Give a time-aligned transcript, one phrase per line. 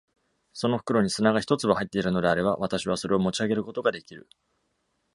[0.53, 4.27] その袋に砂が一粒入っているのであれば、私はそれを持ち上げることができる。